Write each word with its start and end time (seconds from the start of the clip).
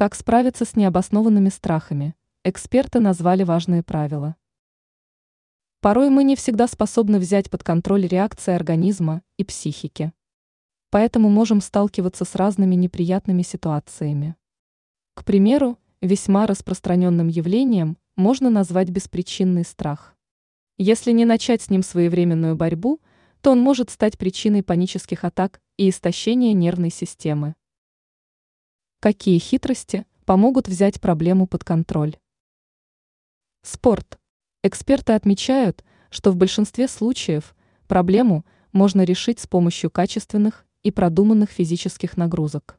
Как 0.00 0.14
справиться 0.14 0.64
с 0.64 0.76
необоснованными 0.76 1.50
страхами? 1.50 2.14
Эксперты 2.42 3.00
назвали 3.00 3.42
важные 3.42 3.82
правила. 3.82 4.34
Порой 5.82 6.08
мы 6.08 6.24
не 6.24 6.36
всегда 6.36 6.68
способны 6.68 7.18
взять 7.18 7.50
под 7.50 7.62
контроль 7.62 8.06
реакции 8.06 8.54
организма 8.54 9.20
и 9.36 9.44
психики. 9.44 10.14
Поэтому 10.88 11.28
можем 11.28 11.60
сталкиваться 11.60 12.24
с 12.24 12.34
разными 12.34 12.76
неприятными 12.76 13.42
ситуациями. 13.42 14.36
К 15.12 15.22
примеру, 15.22 15.76
весьма 16.00 16.46
распространенным 16.46 17.28
явлением 17.28 17.98
можно 18.16 18.48
назвать 18.48 18.88
беспричинный 18.88 19.66
страх. 19.66 20.16
Если 20.78 21.12
не 21.12 21.26
начать 21.26 21.60
с 21.60 21.68
ним 21.68 21.82
своевременную 21.82 22.56
борьбу, 22.56 23.02
то 23.42 23.50
он 23.50 23.60
может 23.60 23.90
стать 23.90 24.16
причиной 24.16 24.62
панических 24.62 25.24
атак 25.24 25.60
и 25.76 25.90
истощения 25.90 26.54
нервной 26.54 26.90
системы. 26.90 27.54
Какие 29.02 29.38
хитрости 29.38 30.04
помогут 30.26 30.68
взять 30.68 31.00
проблему 31.00 31.46
под 31.46 31.64
контроль? 31.64 32.18
Спорт. 33.62 34.18
Эксперты 34.62 35.14
отмечают, 35.14 35.82
что 36.10 36.30
в 36.30 36.36
большинстве 36.36 36.86
случаев 36.86 37.56
проблему 37.88 38.44
можно 38.72 39.02
решить 39.02 39.40
с 39.40 39.46
помощью 39.46 39.90
качественных 39.90 40.66
и 40.82 40.90
продуманных 40.90 41.48
физических 41.48 42.18
нагрузок. 42.18 42.78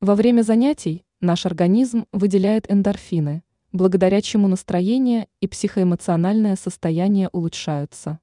Во 0.00 0.14
время 0.14 0.40
занятий 0.40 1.04
наш 1.20 1.44
организм 1.44 2.06
выделяет 2.10 2.72
эндорфины, 2.72 3.44
благодаря 3.70 4.22
чему 4.22 4.48
настроение 4.48 5.28
и 5.42 5.46
психоэмоциональное 5.46 6.56
состояние 6.56 7.28
улучшаются. 7.32 8.18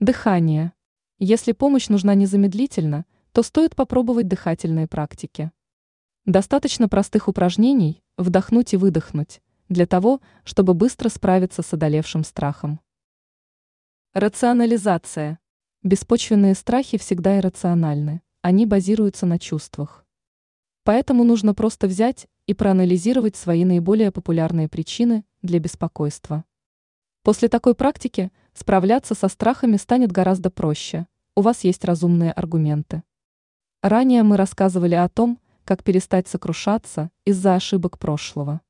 Дыхание. 0.00 0.72
Если 1.20 1.52
помощь 1.52 1.88
нужна 1.88 2.16
незамедлительно, 2.16 3.06
то 3.30 3.44
стоит 3.44 3.76
попробовать 3.76 4.26
дыхательные 4.26 4.88
практики. 4.88 5.52
Достаточно 6.26 6.88
простых 6.88 7.28
упражнений 7.28 8.02
вдохнуть 8.18 8.74
и 8.74 8.76
выдохнуть, 8.76 9.40
для 9.68 9.86
того, 9.86 10.20
чтобы 10.42 10.74
быстро 10.74 11.08
справиться 11.08 11.62
с 11.62 11.72
одолевшим 11.72 12.24
страхом. 12.24 12.80
Рационализация. 14.12 15.38
Беспочвенные 15.84 16.56
страхи 16.56 16.98
всегда 16.98 17.38
иррациональны, 17.38 18.22
они 18.42 18.66
базируются 18.66 19.24
на 19.24 19.38
чувствах. 19.38 20.04
Поэтому 20.82 21.22
нужно 21.22 21.54
просто 21.54 21.86
взять 21.86 22.26
и 22.48 22.54
проанализировать 22.54 23.36
свои 23.36 23.64
наиболее 23.64 24.10
популярные 24.10 24.68
причины 24.68 25.24
для 25.42 25.60
беспокойства. 25.60 26.44
После 27.22 27.48
такой 27.48 27.76
практики 27.76 28.32
справляться 28.52 29.14
со 29.14 29.28
страхами 29.28 29.76
станет 29.76 30.10
гораздо 30.10 30.50
проще, 30.50 31.06
у 31.36 31.42
вас 31.42 31.62
есть 31.62 31.84
разумные 31.84 32.32
аргументы. 32.32 33.04
Ранее 33.80 34.24
мы 34.24 34.36
рассказывали 34.36 34.96
о 34.96 35.08
том, 35.08 35.38
как 35.66 35.84
перестать 35.84 36.28
сокрушаться 36.28 37.10
из-за 37.26 37.56
ошибок 37.56 37.98
прошлого. 37.98 38.62